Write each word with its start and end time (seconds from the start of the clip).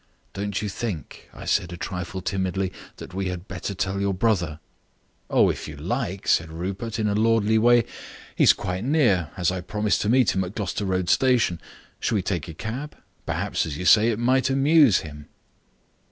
"Don't 0.33 0.63
you 0.63 0.67
think," 0.67 1.29
I 1.31 1.45
said 1.45 1.71
a 1.71 1.77
trifle 1.77 2.23
timidly, 2.23 2.73
"that 2.97 3.13
we 3.13 3.27
had 3.27 3.47
better 3.47 3.75
tell 3.75 4.01
your 4.01 4.15
brother?" 4.15 4.59
"Oh, 5.29 5.51
if 5.51 5.67
you 5.67 5.77
like," 5.77 6.27
said 6.27 6.49
Rupert, 6.49 6.97
in 6.97 7.07
a 7.07 7.13
lordly 7.13 7.59
way. 7.59 7.85
"He 8.35 8.45
is 8.45 8.53
quite 8.53 8.83
near, 8.83 9.29
as 9.37 9.51
I 9.51 9.61
promised 9.61 10.01
to 10.01 10.09
meet 10.09 10.33
him 10.33 10.43
at 10.43 10.55
Gloucester 10.55 10.85
Road 10.85 11.07
Station. 11.07 11.61
Shall 11.99 12.15
we 12.15 12.23
take 12.23 12.47
a 12.47 12.55
cab? 12.55 12.97
Perhaps, 13.27 13.67
as 13.67 13.77
you 13.77 13.85
say, 13.85 14.07
it 14.09 14.17
might 14.17 14.49
amuse 14.49 15.01
him." 15.01 15.27